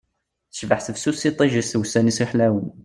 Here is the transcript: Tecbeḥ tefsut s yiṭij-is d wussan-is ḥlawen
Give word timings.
Tecbeḥ 0.51 0.79
tefsut 0.81 1.17
s 1.21 1.23
yiṭij-is 1.27 1.69
d 1.73 1.75
wussan-is 1.79 2.19
ḥlawen 2.29 2.67